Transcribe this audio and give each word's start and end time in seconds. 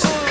Podcast. 0.00 0.29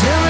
Till 0.00 0.25